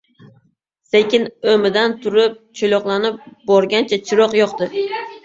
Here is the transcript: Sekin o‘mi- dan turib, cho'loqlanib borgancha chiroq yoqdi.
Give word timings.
Sekin 0.93 1.27
o‘mi- 1.51 1.71
dan 1.75 1.93
turib, 2.05 2.39
cho'loqlanib 2.61 3.21
borgancha 3.53 4.01
chiroq 4.09 4.35
yoqdi. 4.39 4.71